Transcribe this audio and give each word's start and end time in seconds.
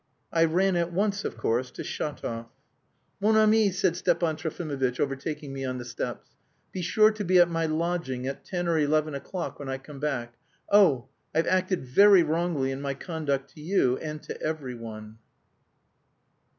I 0.33 0.45
ran 0.45 0.75
at 0.77 0.91
once, 0.91 1.23
of 1.25 1.37
course, 1.37 1.69
to 1.69 1.83
Shatov. 1.83 2.47
"Mon 3.19 3.37
ami!" 3.37 3.69
said 3.69 3.95
Stepan 3.95 4.35
Trofimovitch, 4.35 4.99
overtaking 4.99 5.53
me 5.53 5.63
on 5.63 5.77
the 5.77 5.85
steps. 5.85 6.31
"Be 6.71 6.81
sure 6.81 7.11
to 7.11 7.23
be 7.23 7.37
at 7.37 7.51
my 7.51 7.67
lodging 7.67 8.25
at 8.25 8.43
ten 8.43 8.67
or 8.67 8.79
eleven 8.79 9.13
o'clock 9.13 9.59
when 9.59 9.69
I 9.69 9.77
come 9.77 9.99
back. 9.99 10.33
Oh, 10.71 11.07
I've 11.35 11.45
acted 11.45 11.85
very 11.85 12.23
wrongly 12.23 12.71
in 12.71 12.81
my 12.81 12.95
conduct 12.95 13.53
to 13.53 13.61
you 13.61 13.97
and 13.99 14.23
to 14.23 14.41
every 14.41 14.73
one." 14.73 15.19